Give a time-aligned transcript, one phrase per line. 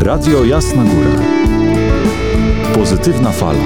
[0.00, 1.24] Radio Jasna Góra.
[2.74, 3.58] Pozytywna fala.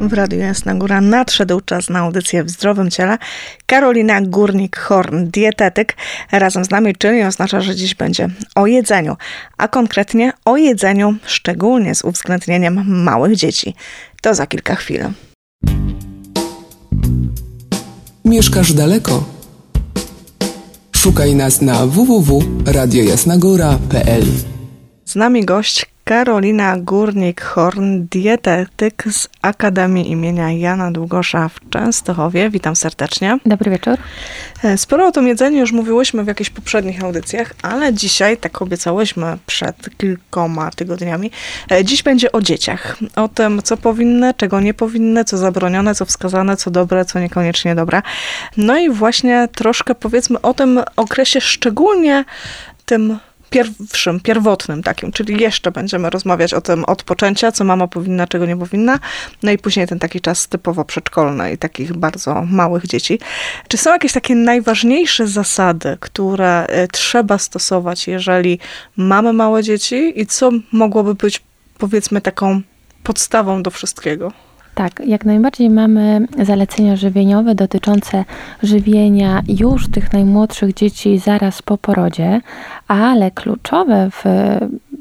[0.00, 3.18] W Radiu Jasna Góra nadszedł czas na audycję w zdrowym ciele.
[3.66, 5.96] Karolina Górnik-Horn, dietetyk,
[6.32, 9.16] razem z nami, czyli oznacza, że dziś będzie o jedzeniu,
[9.58, 13.74] a konkretnie o jedzeniu, szczególnie z uwzględnieniem małych dzieci.
[14.22, 15.04] To za kilka chwil.
[18.30, 19.24] Mieszkasz daleko?
[20.92, 24.24] Szukaj nas na www.radiojasnagora.pl
[25.04, 32.50] Z nami gość Karolina Górnik-Horn, dietetyk z Akademii imienia Jana Długosza w Częstochowie.
[32.50, 33.38] Witam serdecznie.
[33.46, 33.96] Dobry wieczór.
[34.64, 39.38] E, sporo o tym jedzeniu już mówiłyśmy w jakichś poprzednich audycjach, ale dzisiaj, tak obiecałyśmy
[39.46, 41.30] przed kilkoma tygodniami,
[41.72, 42.96] e, dziś będzie o dzieciach.
[43.16, 47.74] O tym, co powinny, czego nie powinny, co zabronione, co wskazane, co dobre, co niekoniecznie
[47.74, 48.02] dobre.
[48.56, 52.24] No i właśnie troszkę powiedzmy o tym okresie szczególnie
[52.84, 53.18] tym
[53.50, 58.46] pierwszym, pierwotnym takim, czyli jeszcze będziemy rozmawiać o tym od poczęcia, co mama powinna, czego
[58.46, 58.98] nie powinna,
[59.42, 63.18] no i później ten taki czas typowo przedszkolny i takich bardzo małych dzieci.
[63.68, 68.58] Czy są jakieś takie najważniejsze zasady, które y, trzeba stosować, jeżeli
[68.96, 71.42] mamy małe dzieci i co mogłoby być
[71.78, 72.60] powiedzmy taką
[73.02, 74.32] podstawą do wszystkiego?
[74.80, 78.24] Tak, jak najbardziej mamy zalecenia żywieniowe dotyczące
[78.62, 82.40] żywienia już tych najmłodszych dzieci zaraz po porodzie,
[82.88, 84.24] ale kluczowe w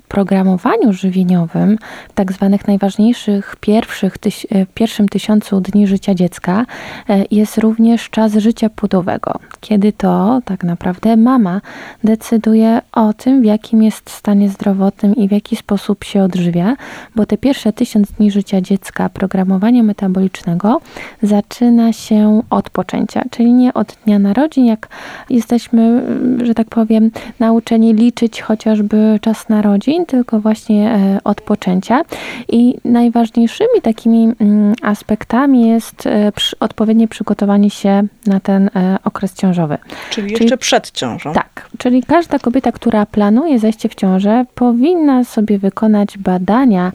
[0.09, 1.77] programowaniu żywieniowym,
[2.09, 6.65] w tak zwanych najważniejszych pierwszych, tyś, e, pierwszym tysiącu dni życia dziecka,
[7.09, 11.61] e, jest również czas życia płodowego, kiedy to tak naprawdę mama
[12.03, 16.75] decyduje o tym, w jakim jest stanie zdrowotnym i w jaki sposób się odżywia,
[17.15, 20.81] bo te pierwsze tysiąc dni życia dziecka programowania metabolicznego
[21.23, 24.87] zaczyna się od poczęcia, czyli nie od dnia narodzin, jak
[25.29, 26.03] jesteśmy,
[26.43, 32.01] że tak powiem, nauczeni liczyć chociażby czas narodzin, tylko właśnie e, odpoczęcia.
[32.49, 39.77] I najważniejszymi takimi mm, aspektami jest e, odpowiednie przygotowanie się na ten e, okres ciążowy.
[40.09, 41.33] Czyli jeszcze czyli, przed ciążą.
[41.33, 46.91] Tak, czyli każda kobieta, która planuje zajście w ciążę, powinna sobie wykonać badania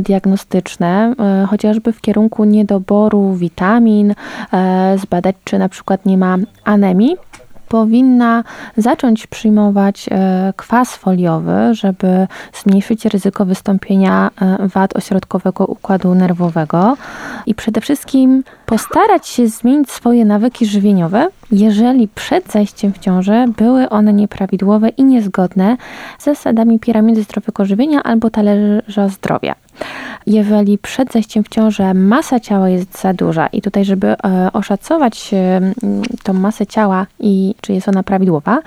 [0.00, 1.14] diagnostyczne,
[1.48, 4.14] chociażby w kierunku niedoboru witamin,
[4.96, 7.16] zbadać, czy na przykład nie ma anemii
[7.70, 8.44] powinna
[8.76, 16.96] zacząć przyjmować e, kwas foliowy, żeby zmniejszyć ryzyko wystąpienia e, wad ośrodkowego układu nerwowego
[17.46, 23.88] i przede wszystkim postarać się zmienić swoje nawyki żywieniowe, jeżeli przed zajściem w ciążę były
[23.88, 25.76] one nieprawidłowe i niezgodne
[26.18, 29.54] z zasadami piramidy zdrowego żywienia albo talerza zdrowia.
[30.26, 34.16] Jeżeli przed zajściem w ciążę masa ciała jest za duża i tutaj, żeby e,
[34.52, 35.30] oszacować
[36.22, 38.58] tą masę ciała i czy jest ona prawidłowa,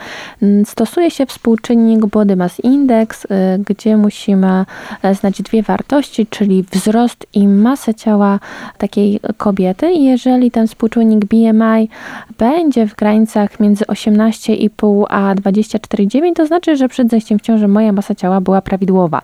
[0.65, 4.65] stosuje się współczynnik Body Mass Index, e, gdzie musimy
[5.01, 8.39] e, znać dwie wartości, czyli wzrost i masę ciała
[8.77, 9.91] takiej kobiety.
[9.91, 11.89] Jeżeli ten współczynnik BMI
[12.37, 17.91] będzie w granicach między 18,5 a 24,9, to znaczy, że przed zajściem w ciążę moja
[17.91, 19.21] masa ciała była prawidłowa.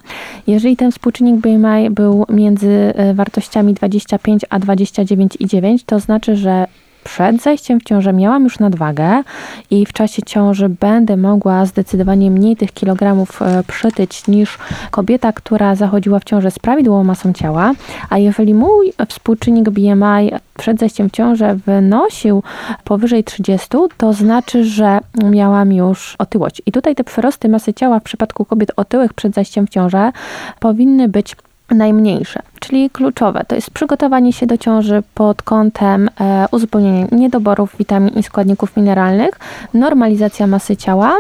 [0.48, 6.66] Jeżeli ten współczynnik BMI był między e, wartościami 25 a 29,9, to znaczy, że
[7.04, 9.24] przed zajściem w ciążę miałam już nadwagę
[9.72, 14.58] i w czasie ciąży będę mogła zdecydowanie mniej tych kilogramów e, przytyć niż
[14.92, 17.74] kobieta, która zachodziła w ciążę z prawidłową masą ciała.
[18.10, 22.44] A jeżeli mój współczynnik BMI przed zajściem w ciążę wynosił
[22.84, 26.62] powyżej 30, to znaczy, że miałam już otyłość.
[26.66, 30.12] I tutaj te przyrosty masy ciała w przypadku kobiet otyłych przed zajściem w ciążę
[30.60, 31.36] powinny być
[31.72, 33.44] najmniejsze, czyli kluczowe.
[33.48, 39.40] To jest przygotowanie się do ciąży pod kątem e, uzupełnienia niedoborów witamin i składników mineralnych,
[39.74, 41.18] normalizacja masy ciała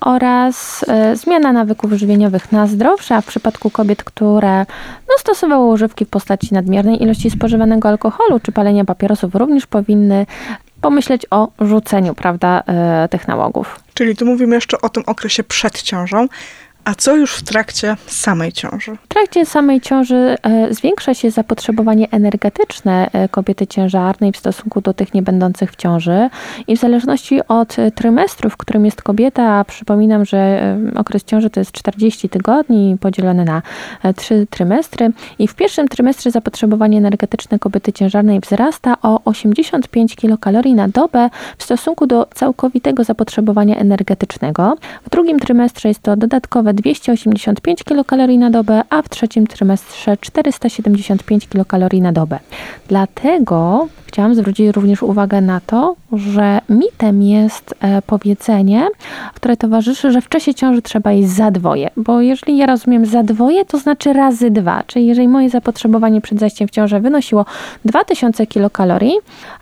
[0.00, 4.58] oraz e, zmiana nawyków żywieniowych na zdrowsze, a w przypadku kobiet, które
[5.08, 10.26] no, stosowały używki w postaci nadmiernej ilości spożywanego alkoholu czy palenia papierosów, również powinny
[10.80, 13.80] pomyśleć o rzuceniu prawda, e, tych nałogów.
[13.94, 16.26] Czyli tu mówimy jeszcze o tym okresie przed ciążą.
[16.84, 18.96] A co już w trakcie samej ciąży?
[19.04, 24.94] W trakcie samej ciąży e, zwiększa się zapotrzebowanie energetyczne e, kobiety ciężarnej w stosunku do
[24.94, 26.28] tych niebędących w ciąży
[26.66, 31.50] i w zależności od trymestru, w którym jest kobieta, a przypominam, że e, okres ciąży
[31.50, 33.62] to jest 40 tygodni podzielone na
[34.16, 40.88] trzy trymestry i w pierwszym trymestrze zapotrzebowanie energetyczne kobiety ciężarnej wzrasta o 85 kilokalorii na
[40.88, 44.76] dobę w stosunku do całkowitego zapotrzebowania energetycznego.
[45.06, 51.48] W drugim trymestrze jest to dodatkowe 285 kilokalorii na dobę, a w trzecim trymestrze 475
[51.48, 52.38] kilokalorii na dobę.
[52.88, 58.88] Dlatego chciałam zwrócić również uwagę na to, że mitem jest e, powiedzenie,
[59.34, 63.22] które towarzyszy, że w czasie ciąży trzeba jeść za dwoje, bo jeżeli ja rozumiem za
[63.22, 67.44] dwoje, to znaczy razy dwa, czyli jeżeli moje zapotrzebowanie przed zajściem w ciążę wynosiło
[67.84, 69.14] 2000 kilokalorii,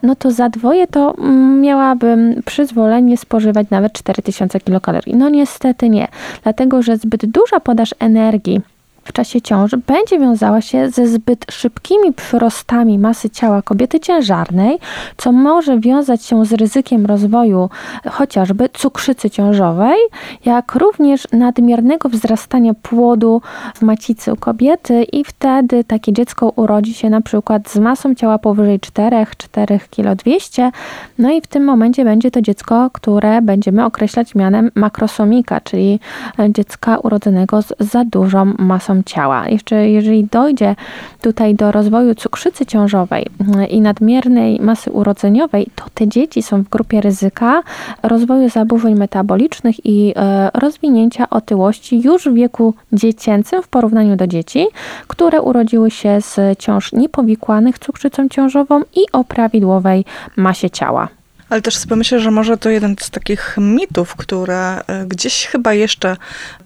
[0.02, 5.16] no to za dwoje to mm, miałabym przyzwolenie spożywać nawet 4000 kilokalorii.
[5.16, 6.08] No niestety nie,
[6.42, 8.60] dlatego że zbyt duża podaż energii
[9.04, 14.78] w czasie ciąży będzie wiązała się ze zbyt szybkimi przyrostami masy ciała kobiety ciężarnej,
[15.16, 17.70] co może wiązać się z ryzykiem rozwoju
[18.10, 19.96] chociażby cukrzycy ciążowej,
[20.44, 23.42] jak również nadmiernego wzrastania płodu
[23.74, 28.38] w macicy u kobiety i wtedy takie dziecko urodzi się na przykład z masą ciała
[28.38, 30.70] powyżej 4, 4 kg 200,
[31.18, 36.00] no i w tym momencie będzie to dziecko, które będziemy określać mianem makrosomika, czyli
[36.48, 39.48] dziecka urodzonego z za dużą masą ciała.
[39.48, 40.76] Jeszcze jeżeli dojdzie
[41.20, 46.68] tutaj do rozwoju cukrzycy ciążowej mm, i nadmiernej masy urodzeniowej, to te dzieci są w
[46.68, 47.62] grupie ryzyka
[48.02, 54.66] rozwoju zaburzeń metabolicznych i e, rozwinięcia otyłości już w wieku dziecięcym w porównaniu do dzieci,
[55.08, 60.04] które urodziły się z ciąż niepowikłanych cukrzycą ciążową i o prawidłowej
[60.36, 61.21] masie ciała.
[61.52, 65.74] Ale też sobie myślę, że może to jeden z takich mitów, które e, gdzieś chyba
[65.74, 66.16] jeszcze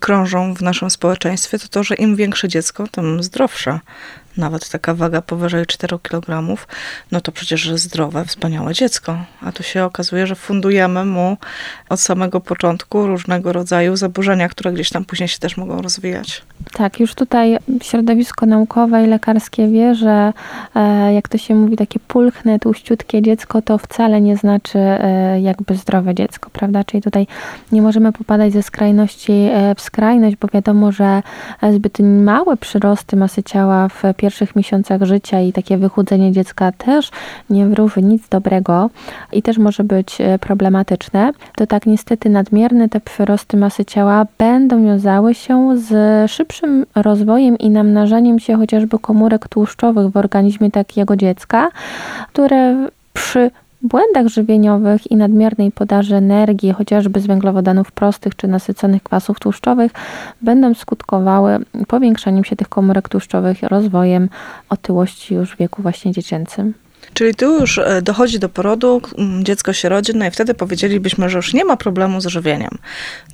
[0.00, 3.80] krążą w naszym społeczeństwie, to to, że im większe dziecko, tym zdrowsze
[4.36, 6.56] nawet taka waga powyżej 4 kg,
[7.12, 9.18] no to przecież zdrowe, wspaniałe dziecko.
[9.42, 11.36] A tu się okazuje, że fundujemy mu
[11.88, 16.42] od samego początku różnego rodzaju zaburzenia, które gdzieś tam później się też mogą rozwijać.
[16.72, 20.32] Tak, już tutaj środowisko naukowe i lekarskie wie, że
[20.74, 25.74] e, jak to się mówi, takie pulchne, tłuściutkie dziecko to wcale nie znaczy e, jakby
[25.74, 26.84] zdrowe dziecko, prawda?
[26.84, 27.26] Czyli tutaj
[27.72, 31.22] nie możemy popadać ze skrajności e, w skrajność, bo wiadomo, że
[31.74, 37.10] zbyt małe przyrosty masy ciała w pierwszych miesiącach życia i takie wychudzenie dziecka też
[37.50, 38.90] nie wróży nic dobrego
[39.32, 45.34] i też może być problematyczne, to tak niestety nadmierne te przyrosty masy ciała będą wiązały
[45.34, 45.90] się z
[46.30, 51.68] szybszym rozwojem i namnażaniem się chociażby komórek tłuszczowych w organizmie takiego dziecka,
[52.32, 53.50] które przy
[53.82, 59.92] błędach żywieniowych i nadmiernej podaży energii, chociażby z węglowodanów prostych czy nasyconych kwasów tłuszczowych,
[60.42, 61.58] będą skutkowały
[61.88, 64.28] powiększaniem się tych komórek tłuszczowych, rozwojem
[64.68, 66.74] otyłości już w wieku właśnie dziecięcym.
[67.14, 69.02] Czyli tu już e, dochodzi do porodu,
[69.42, 72.70] dziecko się rodzi, no i wtedy powiedzielibyśmy, że już nie ma problemu z żywieniem.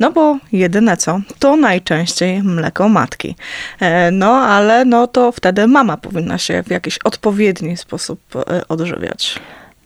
[0.00, 3.36] No bo jedyne co, to najczęściej mleko matki.
[3.80, 9.40] E, no ale no to wtedy mama powinna się w jakiś odpowiedni sposób e, odżywiać.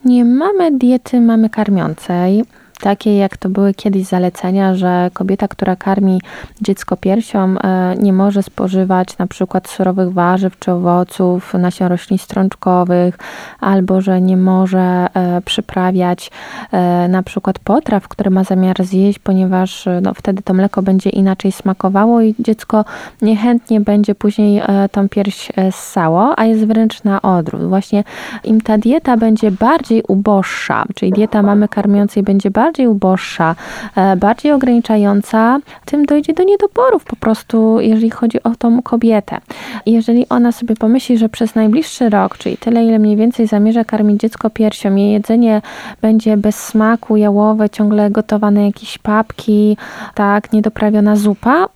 [0.05, 2.43] Nie mamy diety mamy karmiącej
[2.79, 6.21] takie jak to były kiedyś zalecenia, że kobieta, która karmi
[6.61, 13.17] dziecko piersią, e, nie może spożywać na przykład surowych warzyw czy owoców, nasion roślin strączkowych,
[13.59, 16.31] albo że nie może e, przyprawiać
[16.71, 21.51] e, na przykład potraw, które ma zamiar zjeść, ponieważ no, wtedy to mleko będzie inaczej
[21.51, 22.85] smakowało i dziecko
[23.21, 27.61] niechętnie będzie później tą pierś ssało, a jest wręcz na odwrót.
[27.63, 28.03] Właśnie
[28.43, 33.55] im ta dieta będzie bardziej uboższa, czyli dieta mamy karmiącej będzie bardziej bardziej uboższa,
[33.95, 39.37] e, bardziej ograniczająca, tym dojdzie do niedoborów po prostu, jeżeli chodzi o tą kobietę.
[39.85, 44.21] Jeżeli ona sobie pomyśli, że przez najbliższy rok, czyli tyle, ile mniej więcej zamierza karmić
[44.21, 45.61] dziecko piersią, jej jedzenie
[46.01, 49.77] będzie bez smaku, jałowe, ciągle gotowane jakieś papki,
[50.15, 51.67] tak, niedoprawiona zupa,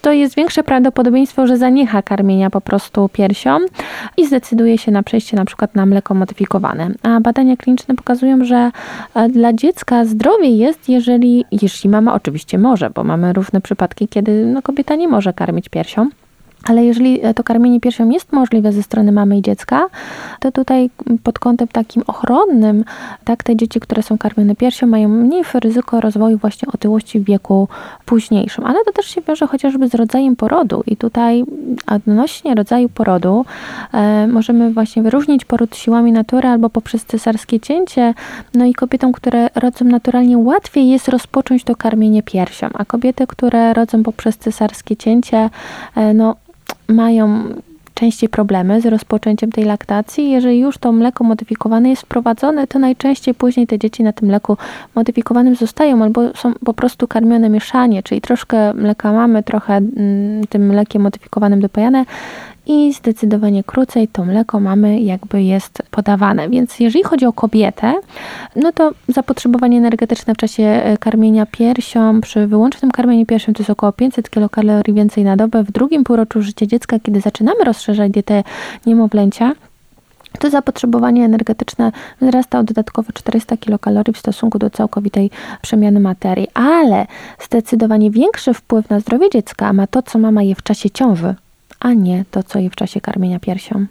[0.00, 3.58] to jest większe prawdopodobieństwo, że zaniecha karmienia po prostu piersią
[4.16, 6.90] i zdecyduje się na przejście na przykład na mleko modyfikowane.
[7.02, 8.70] A badania kliniczne pokazują, że
[9.14, 14.46] e, dla dziecka zdrowie jest, jeżeli, jeśli mama oczywiście może, bo mamy różne przypadki, kiedy
[14.46, 16.08] no, kobieta nie może karmić piersią.
[16.64, 19.86] Ale jeżeli e, to karmienie piersią jest możliwe ze strony mamy i dziecka,
[20.40, 20.90] to tutaj
[21.22, 22.84] pod kątem takim ochronnym,
[23.24, 27.68] tak, te dzieci, które są karmione piersią, mają mniejsze ryzyko rozwoju właśnie otyłości w wieku
[28.04, 28.64] późniejszym.
[28.66, 30.82] Ale to też się wiąże chociażby z rodzajem porodu.
[30.86, 31.44] I tutaj
[31.86, 33.44] odnośnie rodzaju porodu
[33.92, 38.14] e, możemy właśnie wyróżnić poród siłami natury albo poprzez cesarskie cięcie.
[38.54, 43.74] No i kobietom, które rodzą naturalnie, łatwiej jest rozpocząć to karmienie piersią, a kobiety, które
[43.74, 45.50] rodzą poprzez cesarskie cięcie,
[45.96, 46.36] e, no
[46.88, 47.44] mają
[48.00, 50.30] częściej problemy z rozpoczęciem tej laktacji.
[50.30, 54.56] Jeżeli już to mleko modyfikowane jest wprowadzone, to najczęściej później te dzieci na tym mleku
[54.94, 60.66] modyfikowanym zostają albo są po prostu karmione mieszanie, czyli troszkę mleka mamy, trochę mm, tym
[60.66, 62.04] mlekiem modyfikowanym dopajane
[62.70, 66.48] i zdecydowanie krócej to mleko mamy jakby jest podawane.
[66.48, 67.94] Więc jeżeli chodzi o kobietę,
[68.56, 73.70] no to zapotrzebowanie energetyczne w czasie e, karmienia piersią, przy wyłącznym karmieniu piersią to jest
[73.70, 75.62] około 500 kilokalorii więcej na dobę.
[75.62, 78.42] W drugim półroczu życia dziecka, kiedy zaczynamy rozszerzać dietę
[78.86, 79.52] niemowlęcia,
[80.38, 85.30] to zapotrzebowanie energetyczne wzrasta o dodatkowo 400 kilokalorii w stosunku do całkowitej
[85.62, 87.06] przemiany materii, ale
[87.40, 91.34] zdecydowanie większy wpływ na zdrowie dziecka ma to, co mama je w czasie ciąży
[91.80, 93.86] a nie to, co je w czasie karmienia piersią.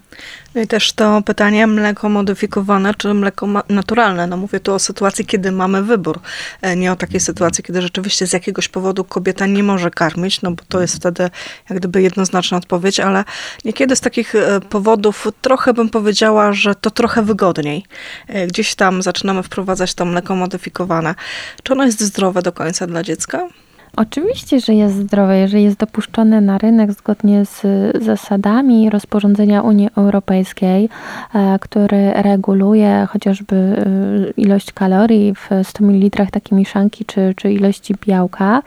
[0.54, 4.26] No i też to pytanie mleko modyfikowane czy mleko naturalne.
[4.26, 6.20] No mówię tu o sytuacji, kiedy mamy wybór,
[6.62, 10.50] e, nie o takiej sytuacji, kiedy rzeczywiście z jakiegoś powodu kobieta nie może karmić, no
[10.50, 11.30] bo to jest wtedy
[11.70, 13.24] jak gdyby jednoznaczna odpowiedź, ale
[13.64, 17.84] niekiedy z takich e, powodów trochę bym powiedziała, że to trochę wygodniej.
[18.28, 21.14] E, gdzieś tam zaczynamy wprowadzać to mleko modyfikowane.
[21.62, 23.48] Czy ono jest zdrowe do końca dla dziecka?
[23.96, 27.62] Oczywiście, że jest zdrowe, jeżeli jest dopuszczone na rynek zgodnie z
[28.04, 30.88] zasadami rozporządzenia Unii Europejskiej,
[31.34, 37.94] e, który reguluje chociażby e, ilość kalorii w 100 ml takiej mieszanki czy, czy ilości
[38.06, 38.62] białka,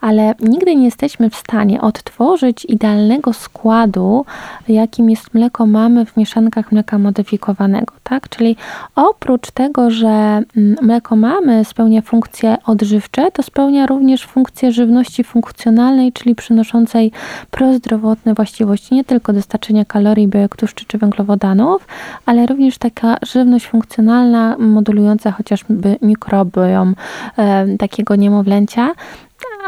[0.00, 4.24] ale nigdy nie jesteśmy w stanie odtworzyć idealnego składu,
[4.68, 7.94] jakim jest mleko mamy w mieszankach mleka modyfikowanego.
[8.02, 8.28] Tak?
[8.28, 8.56] Czyli
[8.94, 10.44] oprócz tego, że mm,
[10.82, 17.12] mleko mamy spełnia funkcje odżywcze, to spełnia również funkcje żywności funkcjonalnej, czyli przynoszącej
[17.50, 21.86] prozdrowotne właściwości nie tylko dostarczenia kalorii, białek, tłuszczy czy węglowodanów,
[22.26, 26.94] ale również taka żywność funkcjonalna, modulująca chociażby mikrobiom
[27.36, 28.92] e, takiego niemowlęcia,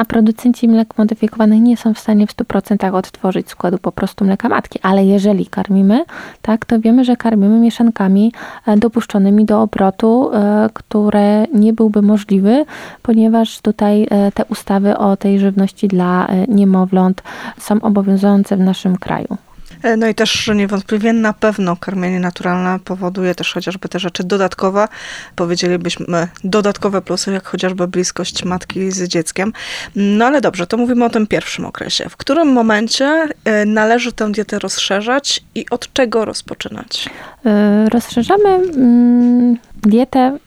[0.00, 4.49] a producenci mlek modyfikowanych nie są w stanie w 100% odtworzyć składu po prostu mleka
[4.49, 4.78] matki.
[4.83, 6.04] Ale jeżeli karmimy,
[6.42, 8.33] tak, to wiemy, że karmimy mieszankami
[8.66, 12.64] e, dopuszczonymi do obrotu, e, które nie byłby możliwy,
[13.02, 17.23] ponieważ tutaj e, te ustawy o tej żywności dla niemowląt
[17.59, 19.37] są obowiązujące w naszym kraju.
[19.83, 24.89] E, no i też niewątpliwie na pewno karmienie naturalne powoduje też chociażby te rzeczy dodatkowe,
[25.37, 29.53] powiedzielibyśmy dodatkowe plusy, jak chociażby bliskość matki z dzieckiem.
[29.97, 32.09] No ale dobrze, to mówimy o tym pierwszym okresie.
[32.09, 37.09] W którym momencie e, należy tę dietę rozszerzać i od czego rozpoczynać?
[37.47, 40.39] E, rozszerzamy mm, dietę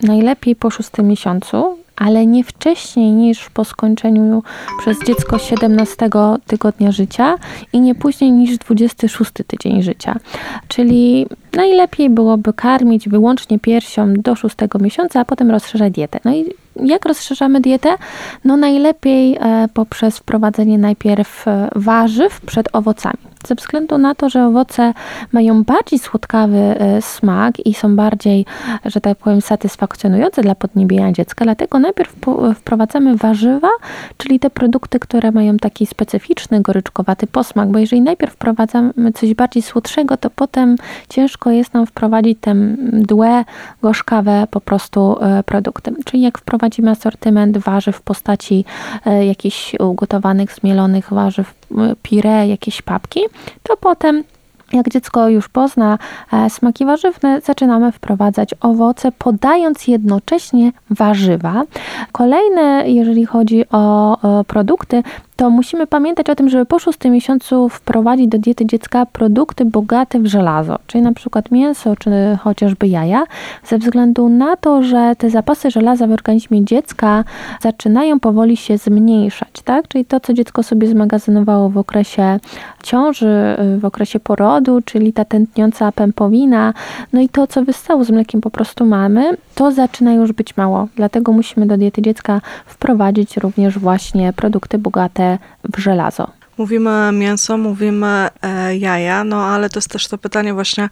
[0.00, 4.42] najlepiej po szóstym miesiącu, ale nie wcześniej niż po skończeniu
[4.78, 6.10] przez dziecko 17
[6.46, 7.36] tygodnia życia
[7.72, 10.16] i nie później niż 26 tydzień życia.
[10.68, 16.20] Czyli najlepiej byłoby karmić wyłącznie piersią do 6 miesiąca, a potem rozszerzać dietę.
[16.24, 17.94] No i jak rozszerzamy dietę?
[18.44, 23.32] No najlepiej e, poprzez wprowadzenie najpierw e, warzyw przed owocami.
[23.46, 24.94] Ze względu na to, że owoce
[25.32, 28.46] mają bardziej słodkawy e, smak i są bardziej,
[28.84, 32.14] że tak powiem, satysfakcjonujące dla podniebienia dziecka, dlatego najpierw
[32.54, 33.68] wprowadzamy warzywa,
[34.16, 39.62] czyli te produkty, które mają taki specyficzny, goryczkowaty posmak, bo jeżeli najpierw wprowadzamy coś bardziej
[39.62, 40.76] słodszego, to potem
[41.08, 43.44] ciężko jest nam wprowadzić te mdłe,
[43.82, 45.94] gorzkawe po prostu produkty.
[46.04, 48.64] Czyli jak wprowadzamy prowadzimy asortyment warzyw w postaci
[49.06, 51.54] e, jakichś ugotowanych, zmielonych warzyw,
[52.02, 53.20] pire, jakieś papki,
[53.62, 54.24] to potem
[54.72, 55.98] jak dziecko już pozna
[56.32, 61.62] e, smaki warzywne, zaczynamy wprowadzać owoce, podając jednocześnie warzywa.
[62.12, 65.02] Kolejne, jeżeli chodzi o produkty,
[65.36, 70.20] to musimy pamiętać o tym, żeby po szóstym miesiącu wprowadzić do diety dziecka produkty bogate
[70.20, 72.10] w żelazo, czyli na przykład mięso czy
[72.40, 73.24] chociażby jaja,
[73.64, 77.24] ze względu na to, że te zapasy żelaza w organizmie dziecka
[77.60, 79.88] zaczynają powoli się zmniejszać, tak?
[79.88, 82.40] Czyli to, co dziecko sobie zmagazynowało w okresie
[82.82, 86.74] ciąży, w okresie porodu, czyli ta tętniąca pępowina,
[87.12, 90.88] no i to, co wystało z mlekiem po prostu mamy, to zaczyna już być mało.
[90.96, 95.31] Dlatego musimy do diety dziecka wprowadzić również właśnie produkty bogate
[95.64, 96.28] w żelazo.
[96.58, 100.88] Mówimy mięso, mówimy e, jaja, no ale to jest też to pytanie właśnie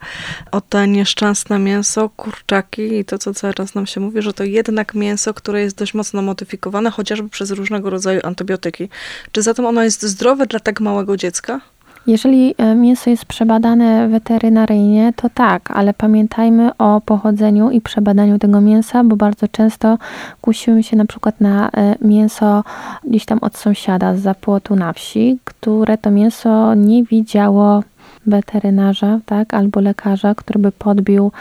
[0.51, 4.43] o te nieszczęsne mięso, kurczaki i to, co cały czas nam się mówi, że to
[4.43, 8.89] jednak mięso, które jest dość mocno modyfikowane, chociażby przez różnego rodzaju antybiotyki.
[9.31, 11.61] Czy zatem ono jest zdrowe dla tak małego dziecka?
[12.07, 18.61] Jeżeli e, mięso jest przebadane weterynaryjnie, to tak, ale pamiętajmy o pochodzeniu i przebadaniu tego
[18.61, 19.97] mięsa, bo bardzo często
[20.41, 22.63] kusimy się na przykład na e, mięso
[23.03, 27.83] gdzieś tam od sąsiada z zapłotu na wsi, które to mięso nie widziało
[28.25, 31.31] weterynarza, tak, albo lekarza, który by podbił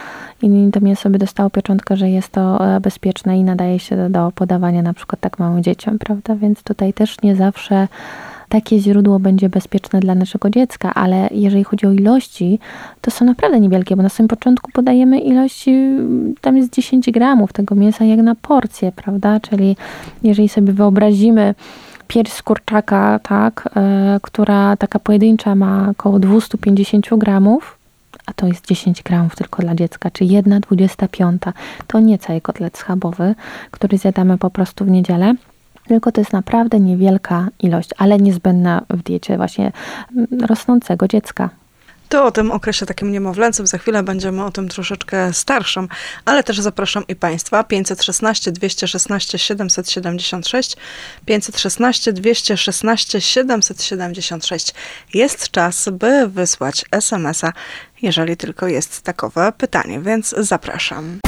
[0.43, 4.33] i to mięso by dostało pieczątkę, że jest to e, bezpieczne i nadaje się do
[4.35, 6.37] podawania na przykład tak małym dzieciom, prawda?
[6.37, 7.89] Więc tutaj też nie zawsze
[8.51, 12.59] takie źródło będzie bezpieczne dla naszego dziecka, ale jeżeli chodzi o ilości,
[13.01, 15.91] to są naprawdę niewielkie, bo na samym początku podajemy ilości,
[16.41, 19.41] tam jest 10 gramów tego mięsa jak na porcję, prawda?
[19.41, 19.77] Czyli
[20.23, 21.55] jeżeli sobie wyobrazimy
[22.09, 27.79] pierś z kurczaka, tak, e, która taka pojedyncza ma około 250 gramów,
[28.27, 31.53] a to jest 10 gramów tylko dla dziecka, czy 1,25.
[31.87, 33.35] To nie cały kotlet schabowy,
[33.71, 35.35] który zjadamy po prostu w niedzielę
[35.91, 39.73] tylko to jest naprawdę niewielka ilość, ale niezbędna w diecie właśnie
[40.17, 41.51] mm, rosnącego dziecka.
[42.09, 45.89] To o tym okresie takim niemowlęcym za chwilę będziemy o tym troszeczkę starszym,
[46.25, 50.77] ale też zapraszam i Państwa 516 216 776
[51.27, 54.75] 516 216 776.
[55.15, 57.53] Jest czas, by wysłać SMS-a,
[58.03, 61.21] jeżeli tylko jest takowe pytanie, więc zapraszam.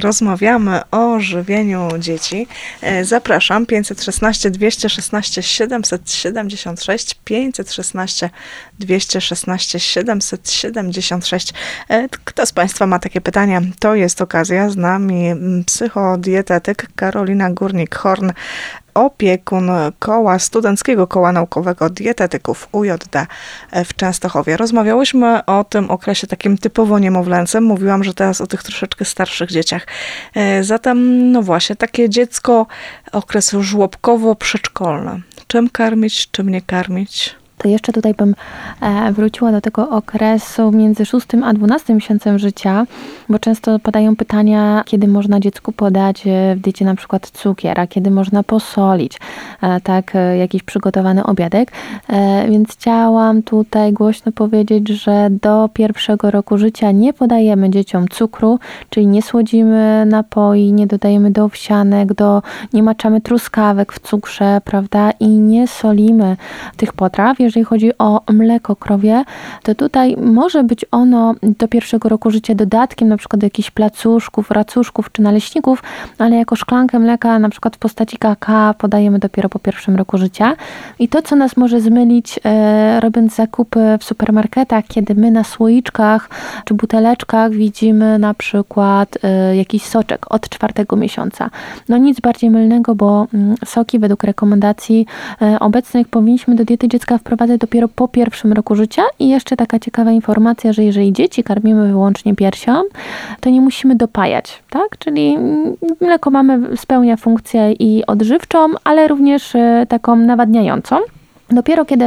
[0.00, 2.46] Rozmawiamy o żywieniu dzieci.
[2.82, 8.30] E, zapraszam 516 216 776 516
[8.78, 11.52] 216 776.
[12.24, 13.60] Kto z Państwa ma takie pytania?
[13.78, 14.70] To jest okazja.
[14.70, 15.34] Z nami
[15.66, 18.32] psychodietetyk Karolina Górnik-Horn
[18.96, 23.16] opiekun koła studenckiego koła naukowego dietetyków UJD
[23.84, 24.56] w Częstochowie.
[24.56, 27.64] Rozmawiałyśmy o tym okresie takim typowo niemowlęcym.
[27.64, 29.86] Mówiłam, że teraz o tych troszeczkę starszych dzieciach.
[30.34, 32.66] E, zatem, no właśnie, takie dziecko
[33.12, 35.20] okres żłobkowo-przedszkolny.
[35.46, 37.36] Czym karmić, czym nie karmić?
[37.58, 38.34] To jeszcze tutaj bym
[38.80, 42.86] e, wróciła do tego okresu między 6 a 12 miesiącem życia,
[43.28, 47.86] bo często padają pytania, kiedy można dziecku podać e, w diecie na przykład cukier, a
[47.86, 49.18] kiedy można posolić,
[49.62, 51.72] e, tak, jakiś przygotowany obiadek.
[52.48, 58.58] Więc chciałam tutaj głośno powiedzieć, że do pierwszego roku życia nie podajemy dzieciom cukru,
[58.90, 65.10] czyli nie słodzimy napoi, nie dodajemy do owsianek, do, nie maczamy truskawek w cukrze, prawda,
[65.20, 66.36] i nie solimy
[66.76, 69.24] tych potraw jeżeli chodzi o mleko krowie,
[69.62, 74.50] to tutaj może być ono do pierwszego roku życia dodatkiem, na przykład do jakichś placuszków,
[74.50, 75.82] racuszków czy naleśników,
[76.18, 80.56] ale jako szklankę mleka, na przykład w postaci KK podajemy dopiero po pierwszym roku życia.
[80.98, 86.30] I to, co nas może zmylić, e, robiąc zakupy w supermarketach, kiedy my na słoiczkach
[86.64, 91.50] czy buteleczkach widzimy na przykład e, jakiś soczek od czwartego miesiąca.
[91.88, 95.06] No nic bardziej mylnego, bo mm, soki według rekomendacji
[95.42, 99.02] e, obecnych powinniśmy do diety dziecka wprowadzić wprowadzać dopiero po pierwszym roku życia.
[99.18, 102.82] I jeszcze taka ciekawa informacja, że jeżeli dzieci karmimy wyłącznie piersią,
[103.40, 104.98] to nie musimy dopajać, tak?
[104.98, 105.38] Czyli
[106.00, 110.98] mleko mamy, spełnia funkcję i odżywczą, ale również e, taką nawadniającą.
[111.50, 112.04] Dopiero kiedy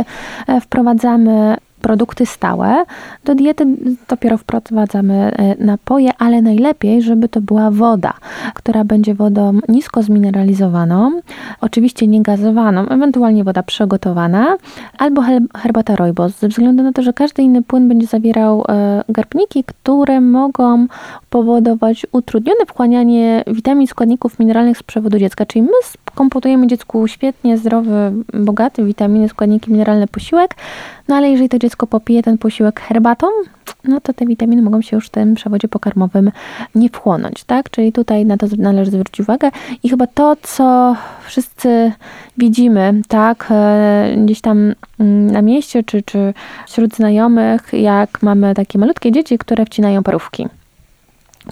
[0.47, 2.85] e, wprowadzamy produkty stałe.
[3.25, 3.65] Do diety
[4.09, 8.13] dopiero wprowadzamy e, napoje, ale najlepiej, żeby to była woda,
[8.53, 11.21] która będzie wodą nisko zmineralizowaną,
[11.61, 14.57] oczywiście nie gazowaną, ewentualnie woda przygotowana,
[14.97, 15.21] albo
[15.57, 20.21] herbata rooibos, ze względu na to, że każdy inny płyn będzie zawierał e, garbniki, które
[20.21, 20.87] mogą
[21.29, 25.69] powodować utrudnione wchłanianie witamin, składników mineralnych z przewodu dziecka, czyli my
[26.15, 30.55] kompotujemy dziecku świetnie zdrowy, bogaty, witaminy, składniki mineralne posiłek,
[31.07, 33.27] no ale jeżeli to dziecko popije ten posiłek herbatą,
[33.83, 36.31] no to te witaminy mogą się już w tym przewodzie pokarmowym
[36.75, 37.69] nie wchłonąć, tak?
[37.69, 39.49] Czyli tutaj na to należy zwrócić uwagę
[39.83, 41.91] i chyba to, co wszyscy
[42.37, 46.33] widzimy, tak, e, gdzieś tam mm, na mieście czy, czy
[46.67, 50.47] wśród znajomych, jak mamy takie malutkie dzieci, które wcinają parówki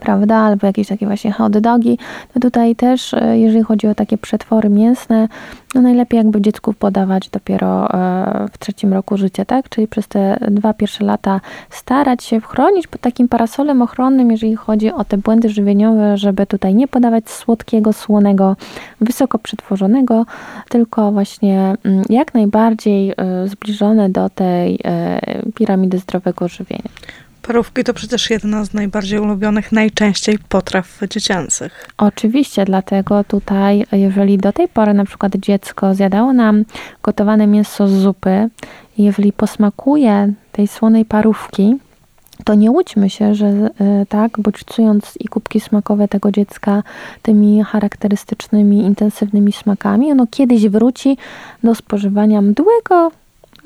[0.02, 1.97] prawda, albo jakieś takie właśnie hot dogi,
[2.34, 5.28] to tutaj też, e, jeżeli chodzi o takie przetwory mięsne,
[5.76, 10.39] no najlepiej jakby dziecku podawać dopiero e, w trzecim roku życia, tak, czyli przez te
[10.52, 15.50] dwa pierwsze lata starać się chronić pod takim parasolem ochronnym, jeżeli chodzi o te błędy
[15.50, 18.56] żywieniowe, żeby tutaj nie podawać słodkiego, słonego,
[19.02, 20.26] wysoko przetworzonego,
[20.69, 24.80] tylko właśnie mm, jak najbardziej e, zbliżone do tej
[25.56, 26.89] piramidy zdrowego żywienia.
[27.48, 31.88] Parówki to przecież jedna z najbardziej ulubionych, najczęściej potraw dziecięcych.
[31.98, 36.64] Oczywiście, dlatego tutaj, jeżeli do tej pory na przykład dziecko zjadało nam
[37.04, 38.50] gotowane mięso z zupy,
[38.98, 41.76] jeżeli posmakuje tej słonej parówki,
[42.44, 43.70] to nie łudźmy się, że y,
[44.10, 46.84] tak, bodźcując i kubki smakowe tego dziecka
[47.22, 51.18] tymi charakterystycznymi, intensywnymi smakami, ono kiedyś wróci
[51.64, 53.12] do spożywania mdłego,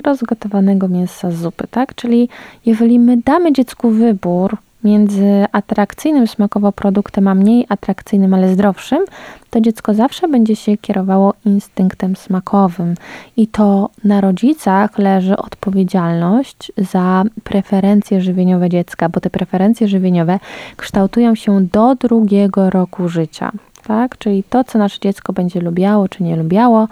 [0.04, 1.94] rozgotowanego mięsa z zupy, tak?
[1.94, 2.28] Czyli
[2.66, 9.04] jeżeli my damy dziecku wybór między atrakcyjnym smakowo produktem, a mniej atrakcyjnym, ale zdrowszym,
[9.50, 12.94] to dziecko zawsze będzie się kierowało instynktem smakowym.
[13.36, 20.38] I to na rodzicach leży odpowiedzialność za preferencje żywieniowe dziecka, bo te preferencje żywieniowe
[20.76, 23.52] kształtują się do drugiego roku życia.
[23.86, 24.18] Tak?
[24.18, 26.88] Czyli to, co nasze dziecko będzie lubiało czy nie lubiało,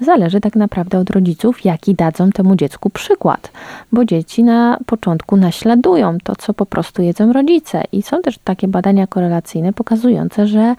[0.00, 3.52] zależy tak naprawdę od rodziców, jaki dadzą temu dziecku przykład,
[3.92, 7.82] bo dzieci na początku naśladują to, co po prostu jedzą rodzice.
[7.92, 10.74] I są też takie badania korelacyjne pokazujące, że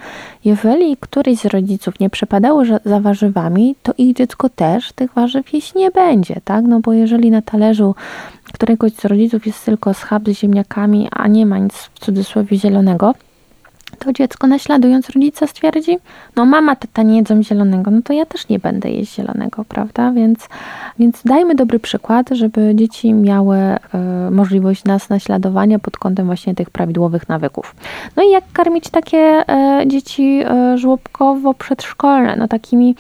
[0.45, 5.75] jeżeli któryś z rodziców nie przepadało za warzywami, to ich dziecko też tych warzyw jeść
[5.75, 6.65] nie będzie, tak?
[6.67, 7.95] No bo jeżeli na talerzu
[8.53, 13.13] któregoś z rodziców jest tylko schab z ziemniakami, a nie ma nic w cudzysłowie zielonego,
[14.05, 15.97] to dziecko naśladując rodzica stwierdzi,
[16.35, 20.11] no mama, tata nie jedzą zielonego, no to ja też nie będę jeść zielonego, prawda?
[20.11, 20.47] Więc,
[20.99, 26.69] więc dajmy dobry przykład, żeby dzieci miały y, możliwość nas naśladowania pod kątem właśnie tych
[26.69, 27.75] prawidłowych nawyków.
[28.15, 29.43] No i jak karmić takie
[29.81, 32.35] y, dzieci y, żłobkowo-przedszkolne?
[32.37, 32.95] No takimi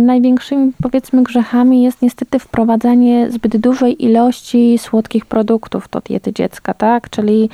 [0.00, 7.10] największymi powiedzmy grzechami jest niestety wprowadzanie zbyt dużej ilości słodkich produktów do diety dziecka, tak?
[7.10, 7.50] Czyli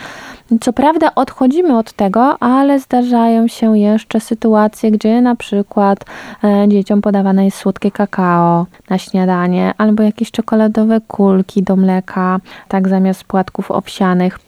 [0.61, 6.05] co prawda odchodzimy od tego, ale zdarzają się jeszcze sytuacje, gdzie na przykład
[6.45, 12.89] e, dzieciom podawane jest słodkie kakao na śniadanie albo jakieś czekoladowe kulki do mleka, tak
[12.89, 14.39] zamiast płatków owsianych.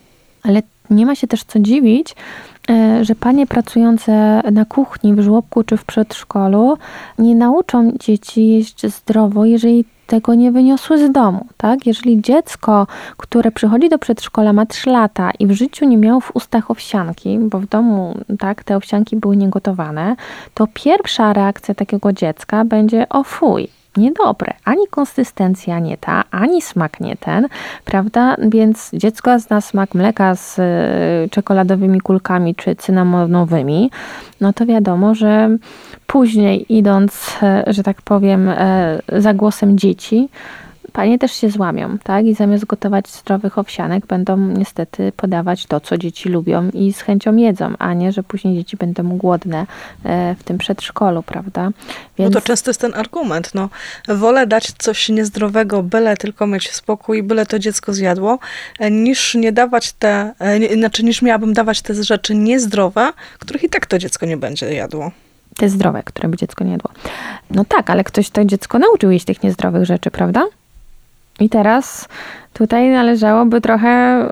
[0.42, 2.14] Ale nie ma się też co dziwić,
[2.70, 6.78] e, że panie pracujące na kuchni, w żłobku czy w przedszkolu
[7.18, 11.86] nie nauczą dzieci jeść zdrowo, jeżeli tego nie wyniosły z domu, tak?
[11.86, 16.36] Jeżeli dziecko, które przychodzi do przedszkola ma 3 lata i w życiu nie miało w
[16.36, 20.16] ustach owsianki, bo w domu, tak, te owsianki były niegotowane,
[20.54, 23.68] to pierwsza reakcja takiego dziecka będzie o fuj,
[23.98, 24.52] niedobre.
[24.64, 27.48] Ani konsystencja nie ta, ani smak nie ten,
[27.84, 28.36] prawda?
[28.38, 33.90] Więc dziecko zna smak mleka z e, czekoladowymi kulkami czy cynamonowymi,
[34.40, 35.48] no to wiadomo, że
[36.06, 40.28] później idąc, e, że tak powiem, e, za głosem dzieci,
[40.98, 42.26] Panie też się złamią, tak?
[42.26, 47.36] I zamiast gotować zdrowych owsianek, będą niestety podawać to, co dzieci lubią i z chęcią
[47.36, 49.66] jedzą, a nie, że później dzieci będą głodne
[50.04, 51.70] e, w tym przedszkolu, prawda?
[52.18, 52.34] Więc...
[52.34, 53.68] No to często jest ten argument, no
[54.08, 58.38] wolę dać coś niezdrowego, byle tylko mieć spokój, byle to dziecko zjadło,
[58.78, 63.68] e, niż nie dawać te, e, znaczy niż miałabym dawać te rzeczy niezdrowe, których i
[63.68, 65.10] tak to dziecko nie będzie jadło
[65.56, 66.90] te zdrowe, które by dziecko nie jadło.
[67.50, 70.46] No tak, ale ktoś to dziecko nauczył jeść tych niezdrowych rzeczy, prawda?
[71.40, 72.08] I teraz
[72.58, 74.24] tutaj należałoby trochę,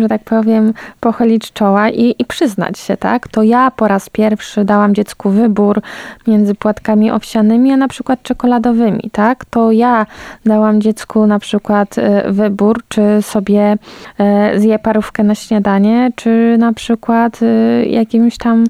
[0.00, 3.28] że tak powiem, pochylić czoła i, i, przyznać się, tak?
[3.28, 5.80] To ja po raz pierwszy dałam dziecku wybór
[6.26, 9.44] między płatkami owsianymi, a na przykład czekoladowymi, tak?
[9.44, 10.06] To ja
[10.44, 13.76] dałam dziecku na przykład e, wybór, czy sobie
[14.18, 18.64] e, zje parówkę na śniadanie, czy na przykład e, jakimś tam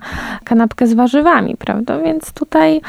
[0.45, 1.99] kanapkę z warzywami, prawda?
[1.99, 2.81] Więc tutaj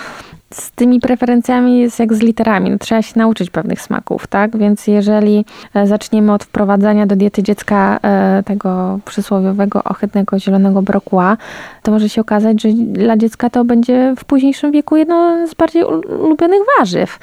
[0.54, 2.70] z tymi preferencjami jest jak z literami.
[2.70, 4.58] No, trzeba się nauczyć pewnych smaków, tak?
[4.58, 11.38] Więc jeżeli e, zaczniemy od wprowadzania do diety dziecka e, tego przysłowiowego, ohydnego, zielonego brokuła,
[11.84, 15.84] to może się okazać, że dla dziecka to będzie w późniejszym wieku jedno z bardziej
[16.24, 17.20] ulubionych warzyw.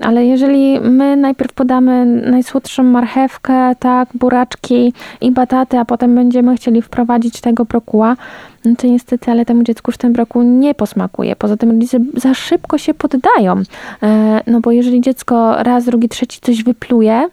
[0.00, 6.82] Ale jeżeli my najpierw podamy najsłodszą marchewkę, tak, buraczki i bataty, a potem będziemy chcieli
[6.82, 8.16] wprowadzić tego brokuła,
[8.64, 11.36] no to niestety, ale temu dziecku już ten brokuł nie posmakuje.
[11.36, 13.62] Poza tym rodzice za szybko się poddają.
[14.02, 17.28] E, no bo jeżeli dziecko raz, drugi, trzeci coś wypluje,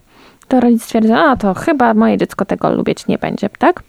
[0.47, 3.84] to rodzic stwierdza, a to chyba moje dziecko tego lubić nie będzie, tak?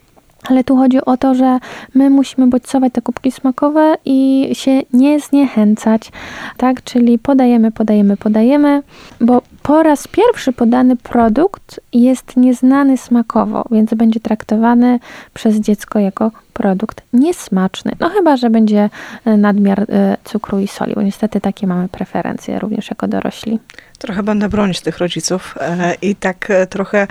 [0.50, 1.58] Ale tu chodzi o to, że
[1.94, 6.12] my musimy bodźcować te kubki smakowe i się nie zniechęcać,
[6.56, 6.84] tak?
[6.84, 8.82] Czyli podajemy, podajemy, podajemy,
[9.20, 14.98] bo po raz pierwszy podany produkt jest nieznany smakowo, więc będzie traktowany
[15.34, 17.92] przez dziecko jako produkt niesmaczny.
[18.00, 18.90] No chyba, że będzie
[19.24, 23.58] e, nadmiar e, cukru i soli, bo niestety takie mamy preferencje również jako dorośli.
[23.98, 27.06] Trochę będę bronić tych rodziców e, i tak trochę,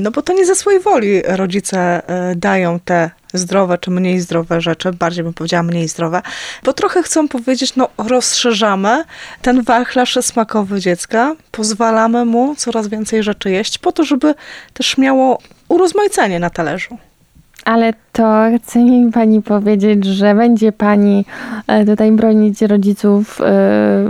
[0.00, 2.02] no bo to nie ze swojej woli rodzice
[2.36, 6.22] dają te zdrowe czy mniej zdrowe rzeczy, bardziej bym powiedziała mniej zdrowe,
[6.64, 9.04] bo trochę chcą powiedzieć, no rozszerzamy
[9.42, 14.34] ten wachlarz smakowy dziecka, pozwalamy mu coraz więcej rzeczy jeść po to, żeby
[14.74, 15.38] też miało
[15.68, 16.98] urozmaicenie na talerzu.
[17.64, 21.24] Ale to chce mi pani powiedzieć, że będzie pani
[21.66, 23.44] e, tutaj bronić rodziców, e,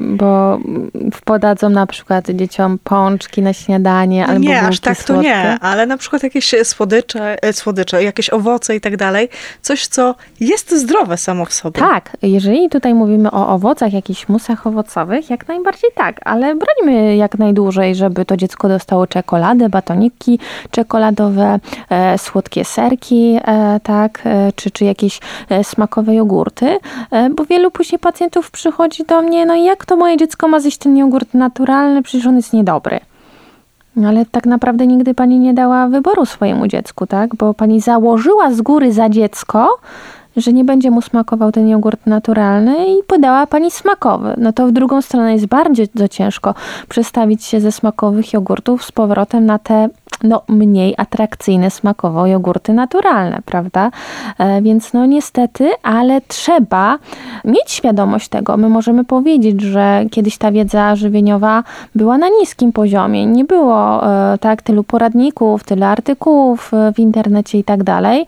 [0.00, 0.58] bo
[1.24, 5.14] podadzą na przykład dzieciom pączki na śniadanie albo Nie, aż tak słodkie.
[5.14, 9.28] to nie, ale na przykład jakieś słodycze, e, słodycze, jakieś owoce i tak dalej.
[9.62, 11.80] Coś, co jest zdrowe samo w sobie.
[11.80, 17.38] Tak, jeżeli tutaj mówimy o owocach, jakichś musach owocowych, jak najbardziej tak, ale brońmy jak
[17.38, 20.38] najdłużej, żeby to dziecko dostało czekoladę, batoniki
[20.70, 21.58] czekoladowe,
[21.90, 24.22] e, słodkie serki, e, tak, tak,
[24.54, 26.78] czy, czy jakieś e, smakowe jogurty,
[27.10, 30.78] e, bo wielu później pacjentów przychodzi do mnie, no jak to moje dziecko ma zjeść
[30.78, 33.00] ten jogurt naturalny, przecież on jest niedobry.
[33.96, 37.36] No ale tak naprawdę nigdy pani nie dała wyboru swojemu dziecku, tak?
[37.36, 39.78] Bo pani założyła z góry za dziecko,
[40.36, 44.34] że nie będzie mu smakował ten jogurt naturalny i podała pani smakowy.
[44.36, 46.54] No to w drugą stronę jest bardziej ciężko
[46.88, 49.88] przestawić się ze smakowych jogurtów z powrotem na te
[50.22, 53.90] no, mniej atrakcyjne smakowo jogurty naturalne, prawda?
[54.38, 56.98] E, więc no niestety, ale trzeba
[57.44, 58.56] mieć świadomość tego.
[58.56, 63.26] My możemy powiedzieć, że kiedyś ta wiedza żywieniowa była na niskim poziomie.
[63.26, 68.26] Nie było e, tak tylu poradników, tyle artykułów e, w internecie i tak dalej,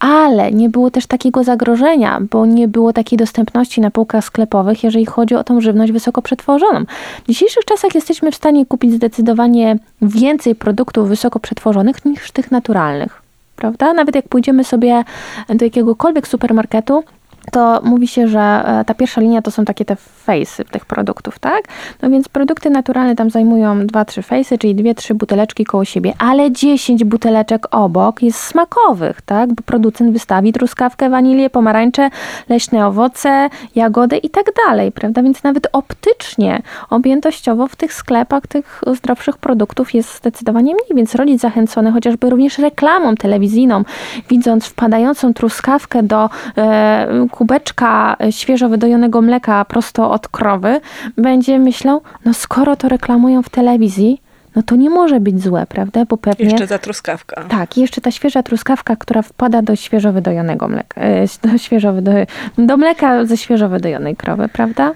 [0.00, 5.06] ale nie było też takiego zagrożenia, bo nie było takiej dostępności na półkach sklepowych, jeżeli
[5.06, 6.84] chodzi o tą żywność wysoko przetworzoną.
[7.24, 13.22] W dzisiejszych czasach jesteśmy w stanie kupić zdecydowanie więcej produktów wysoko przetworzonych niż tych naturalnych.
[13.56, 13.92] Prawda?
[13.92, 15.04] Nawet jak pójdziemy sobie
[15.48, 17.04] do jakiegokolwiek supermarketu,
[17.52, 21.38] to mówi się, że e, ta pierwsza linia to są takie te fejsy tych produktów,
[21.38, 21.62] tak?
[22.02, 27.04] No więc produkty naturalne tam zajmują 2-3 fejsy, czyli 2-3 buteleczki koło siebie, ale 10
[27.04, 29.52] buteleczek obok jest smakowych, tak?
[29.52, 32.10] Bo producent wystawi truskawkę, wanilię, pomarańcze,
[32.48, 35.22] leśne owoce, jagody i tak dalej, prawda?
[35.22, 41.40] Więc nawet optycznie, objętościowo w tych sklepach tych zdrowszych produktów jest zdecydowanie mniej, więc rodzic
[41.40, 43.82] zachęcony chociażby również reklamą telewizyjną,
[44.30, 50.80] widząc wpadającą truskawkę do e, kubeczka świeżo wydojonego mleka prosto od krowy,
[51.16, 54.22] będzie myślał, no skoro to reklamują w telewizji,
[54.56, 56.04] no to nie może być złe, prawda?
[56.04, 56.44] Bo pewnie...
[56.44, 57.44] Jeszcze ta truskawka.
[57.48, 62.12] Tak, jeszcze ta świeża truskawka, która wpada do świeżo wydojonego mleka, e, do, świeżo wydo...
[62.58, 64.92] do mleka ze świeżo wydojonej krowy, prawda?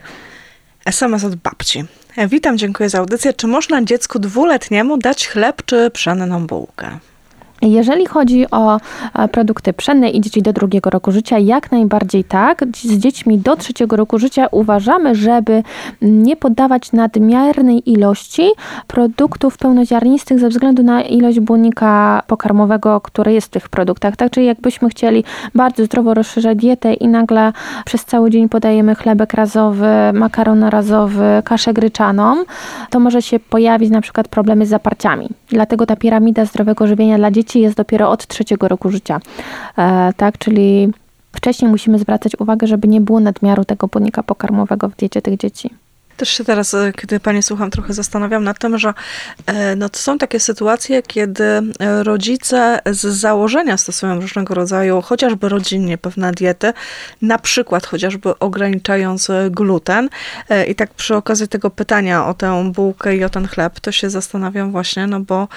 [0.85, 1.85] SMS od babci.
[2.17, 3.33] E, witam, dziękuję za audycję.
[3.33, 6.99] Czy można dziecku dwuletniemu dać chleb czy pszenną bułkę?
[7.63, 8.77] Jeżeli chodzi o
[9.15, 12.65] e, produkty pszenne i dzieci do drugiego roku życia, jak najbardziej tak.
[12.77, 15.63] Z dziećmi do trzeciego roku życia uważamy, żeby
[16.03, 18.51] nie poddawać nadmiernej ilości
[18.87, 24.17] produktów pełnoziarnistych ze względu na ilość błonnika pokarmowego, który jest w tych produktach.
[24.17, 27.53] Tak, czyli jakbyśmy chcieli bardzo zdrowo rozszerzać dietę i nagle
[27.85, 32.45] przez cały dzień podajemy chlebek razowy, makaron razowy, kaszę gryczaną,
[32.91, 35.29] to może się pojawić na przykład problemy z zaparciami.
[35.49, 39.21] Dlatego ta piramida zdrowego żywienia dla dzieci dzieci jest dopiero od trzeciego roku życia.
[39.79, 40.89] E, tak, czyli
[41.33, 45.71] wcześniej musimy zwracać uwagę, żeby nie było nadmiaru tego błonnika pokarmowego w diecie tych dzieci.
[46.17, 48.95] Też się teraz, e, kiedy Pani słucham, trochę zastanawiam nad tym, że
[49.47, 51.63] e, no, to są takie sytuacje, kiedy e,
[52.03, 56.73] rodzice z założenia stosują różnego rodzaju, chociażby rodzinnie pewne diety,
[57.23, 60.09] na przykład chociażby ograniczając gluten.
[60.69, 64.11] I tak przy okazji tego pytania o tę bułkę i o ten chleb, to się
[64.11, 65.49] zastanawiam właśnie, no bo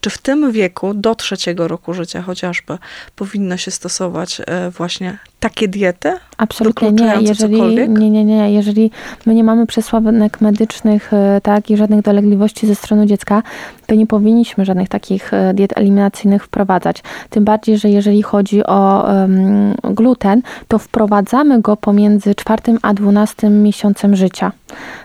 [0.00, 2.78] czy w tym wieku, do trzeciego roku życia chociażby,
[3.16, 4.42] powinno się stosować
[4.76, 6.12] właśnie takie diety?
[6.36, 7.16] Absolutnie nie.
[7.20, 8.52] Jeżeli, nie, nie, nie.
[8.52, 8.90] Jeżeli
[9.26, 13.42] my nie mamy przesłanek medycznych e, tak, i żadnych dolegliwości ze strony dziecka,
[13.86, 17.02] to nie powinniśmy żadnych takich e, diet eliminacyjnych wprowadzać.
[17.30, 23.62] Tym bardziej, że jeżeli chodzi o um, gluten, to wprowadzamy go pomiędzy czwartym a dwunastym
[23.62, 24.52] miesiącem życia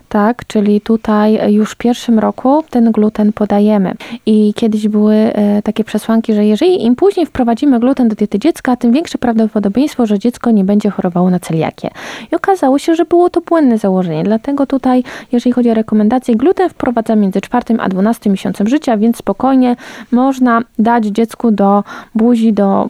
[0.10, 0.48] tak?
[0.48, 3.94] Czyli tutaj już w pierwszym roku ten gluten podajemy.
[4.26, 8.76] I kiedyś były e, takie przesłanki, że jeżeli im później wprowadzimy gluten do diety dziecka,
[8.76, 11.90] tym większe prawdopodobieństwo, że dziecko nie będzie chorowało na celiakię.
[12.32, 14.24] I okazało się, że było to błędne założenie.
[14.24, 19.18] Dlatego tutaj, jeżeli chodzi o rekomendacje, gluten wprowadza między czwartym a 12 miesiącem życia, więc
[19.18, 19.76] spokojnie
[20.12, 21.84] można dać dziecku do
[22.16, 22.88] buzi, do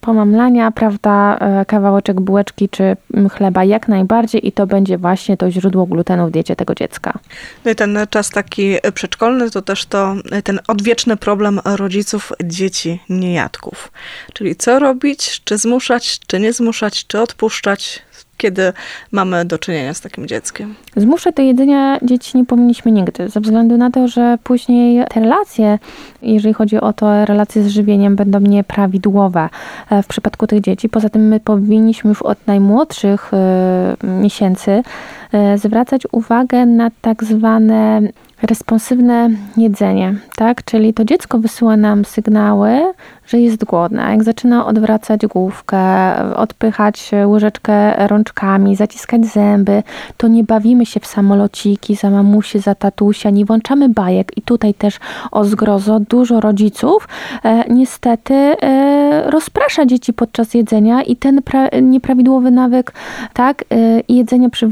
[0.00, 2.96] pomamlania, prawda, e, kawałeczek bułeczki czy
[3.32, 7.18] chleba jak najbardziej i to będzie właśnie to źródło glutenu w diecie tego dziecka.
[7.64, 13.92] No i ten czas taki przedszkolny to też to ten odwieczny problem rodziców dzieci niejadków.
[14.32, 18.02] Czyli co robić, czy zmuszać, czy nie zmuszać, czy odpuszczać,
[18.40, 18.72] kiedy
[19.12, 20.74] mamy do czynienia z takim dzieckiem.
[20.96, 25.78] Zmuszać do jedzenia dzieci nie powinniśmy nigdy, ze względu na to, że później te relacje,
[26.22, 29.48] jeżeli chodzi o to, relacje z żywieniem będą nieprawidłowe
[29.90, 30.88] e, w przypadku tych dzieci.
[30.88, 34.82] Poza tym my powinniśmy już od najmłodszych e, miesięcy
[35.56, 38.00] zwracać uwagę na tak zwane
[38.42, 40.64] responsywne jedzenie, tak?
[40.64, 42.80] Czyli to dziecko wysyła nam sygnały,
[43.26, 44.02] że jest głodne.
[44.10, 45.78] Jak zaczyna odwracać główkę,
[46.36, 49.82] odpychać łyżeczkę rączkami, zaciskać zęby,
[50.16, 54.38] to nie bawimy się w samolociki za mamusi, za tatusia, nie włączamy bajek.
[54.38, 54.98] I tutaj też
[55.30, 57.08] o zgrozo dużo rodziców
[57.44, 62.92] e, niestety e, rozprasza dzieci podczas jedzenia i ten pra- nieprawidłowy nawyk,
[63.32, 64.68] tak, e, jedzenia przy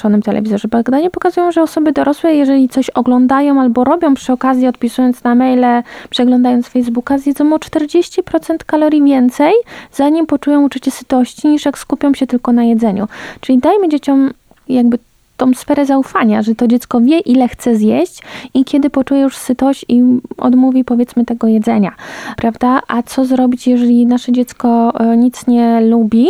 [0.00, 0.68] włączonym telewizorze.
[0.68, 5.82] Badania pokazują, że osoby dorosłe, jeżeli coś oglądają albo robią przy okazji, odpisując na maile,
[6.10, 9.52] przeglądając Facebooka, zjedzą o 40 30% kalorii więcej,
[9.92, 13.08] zanim poczują uczucie sytości, niż jak skupią się tylko na jedzeniu.
[13.40, 14.30] Czyli dajmy dzieciom
[14.68, 14.98] jakby
[15.36, 18.22] tą sferę zaufania, że to dziecko wie, ile chce zjeść
[18.54, 20.02] i kiedy poczuje już sytość i
[20.38, 21.92] odmówi powiedzmy tego jedzenia,
[22.36, 22.80] prawda?
[22.88, 26.26] A co zrobić, jeżeli nasze dziecko e, nic nie lubi?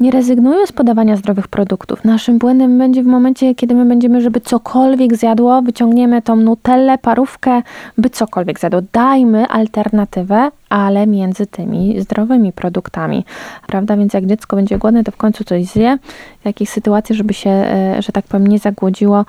[0.00, 2.04] Nie rezygnuję z podawania zdrowych produktów.
[2.04, 7.62] Naszym błędem będzie w momencie, kiedy my będziemy, żeby cokolwiek zjadło, wyciągniemy tą nutellę, parówkę,
[7.98, 8.80] by cokolwiek zjadło.
[8.92, 13.24] Dajmy alternatywę, ale między tymi zdrowymi produktami,
[13.66, 13.96] prawda?
[13.96, 15.98] Więc jak dziecko będzie głodne, to w końcu coś zje.
[16.44, 19.24] Jakiejś sytuacji, żeby się, e, że tak powiem, nie zagłodziło,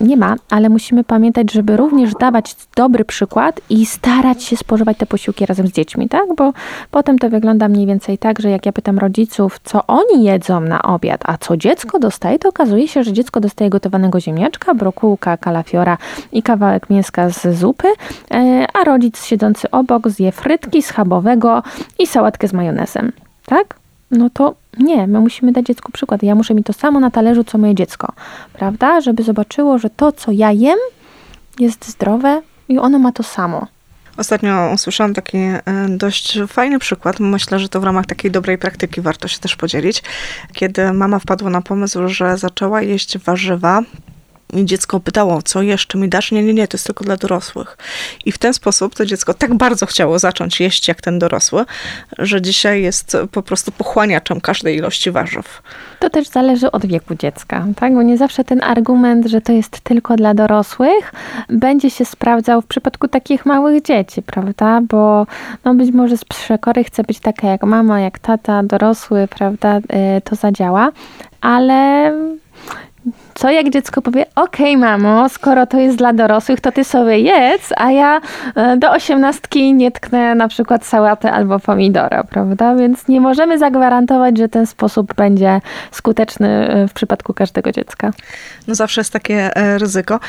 [0.00, 5.06] nie ma, ale musimy pamiętać, żeby również dawać dobry przykład i starać się spożywać te
[5.06, 6.24] posiłki razem z dziećmi, tak?
[6.36, 6.52] Bo
[6.90, 10.82] potem to wygląda mniej więcej tak, że jak ja pytam rodziców, co oni jedzą na
[10.82, 15.98] obiad, a co dziecko dostaje, to okazuje się, że dziecko dostaje gotowanego ziemniaczka, brokułka, kalafiora
[16.32, 17.88] i kawałek mięska z zupy,
[18.30, 21.62] e, a rodzic siedzący obok zje frytki schabowego
[21.98, 23.12] i sałatkę z majonezem,
[23.46, 23.74] tak?
[24.10, 26.22] No to nie, my musimy dać dziecku przykład.
[26.22, 28.12] Ja muszę mieć to samo na talerzu, co moje dziecko,
[28.52, 29.00] prawda?
[29.00, 30.78] Żeby zobaczyło, że to, co ja jem,
[31.58, 33.66] jest zdrowe i ono ma to samo.
[34.16, 37.20] Ostatnio usłyszałam taki e, dość fajny przykład.
[37.20, 40.02] Myślę, że to w ramach takiej dobrej praktyki warto się też podzielić.
[40.52, 43.82] Kiedy mama wpadła na pomysł, że zaczęła jeść warzywa
[44.54, 46.32] dziecko pytało, co jeszcze mi dasz?
[46.32, 47.78] Nie, nie, nie, to jest tylko dla dorosłych.
[48.24, 51.64] I w ten sposób to dziecko tak bardzo chciało zacząć jeść jak ten dorosły,
[52.18, 55.62] że dzisiaj jest po prostu pochłaniaczem każdej ilości warzyw.
[55.98, 57.94] To też zależy od wieku dziecka, tak?
[57.94, 61.12] Bo nie zawsze ten argument, że to jest tylko dla dorosłych,
[61.48, 64.80] będzie się sprawdzał w przypadku takich małych dzieci, prawda?
[64.88, 65.26] Bo
[65.64, 69.78] no być może z przekory chce być taka jak mama, jak tata, dorosły, prawda?
[69.78, 70.92] Y, to zadziała,
[71.40, 72.12] ale
[73.34, 77.18] co jak dziecko powie, okej okay, mamo, skoro to jest dla dorosłych, to ty sobie
[77.18, 78.20] jedz, a ja
[78.54, 82.74] e, do osiemnastki nie tknę na przykład sałaty albo pomidora, prawda?
[82.74, 88.10] Więc nie możemy zagwarantować, że ten sposób będzie skuteczny e, w przypadku każdego dziecka.
[88.68, 90.20] No zawsze jest takie e, ryzyko.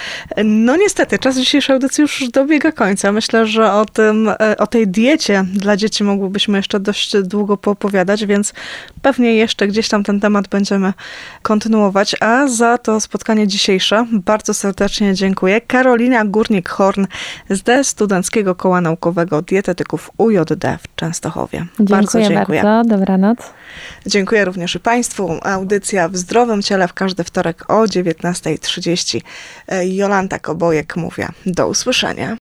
[0.43, 3.11] No niestety, czas dzisiejszej audycji już dobiega końca.
[3.11, 8.53] Myślę, że o tym, o tej diecie dla dzieci mogłybyśmy jeszcze dość długo poopowiadać, więc
[9.01, 10.93] pewnie jeszcze gdzieś tam ten temat będziemy
[11.41, 14.05] kontynuować, a za to spotkanie dzisiejsze.
[14.11, 15.61] Bardzo serdecznie dziękuję.
[15.61, 17.05] Karolina Górnik-Horn
[17.49, 21.65] z Studenckiego Koła Naukowego Dietetyków UJD w Częstochowie.
[21.79, 22.63] Dziękuję bardzo dziękuję.
[22.63, 22.89] Bardzo.
[22.97, 23.37] Dobranoc.
[24.05, 25.39] Dziękuję również i Państwu.
[25.43, 29.21] Audycja w zdrowym ciele w każdy wtorek o 19.30.
[29.83, 31.27] Jolanta Kobojek mówię.
[31.45, 32.37] Do usłyszenia.